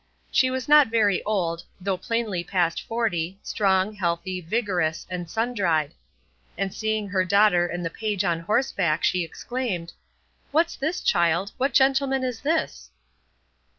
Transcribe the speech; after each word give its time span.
She 0.31 0.49
was 0.49 0.67
not 0.67 0.87
very 0.87 1.21
old, 1.25 1.63
though 1.79 1.95
plainly 1.95 2.43
past 2.43 2.81
forty, 2.81 3.37
strong, 3.43 3.93
healthy, 3.93 4.41
vigorous, 4.41 5.05
and 5.11 5.29
sun 5.29 5.53
dried; 5.53 5.93
and 6.57 6.73
seeing 6.73 7.09
her 7.09 7.23
daughter 7.23 7.67
and 7.67 7.85
the 7.85 7.91
page 7.91 8.23
on 8.23 8.39
horseback, 8.39 9.03
she 9.03 9.23
exclaimed, 9.23 9.93
"What's 10.49 10.75
this, 10.75 11.01
child? 11.01 11.51
What 11.57 11.75
gentleman 11.75 12.23
is 12.23 12.41
this?" 12.41 12.89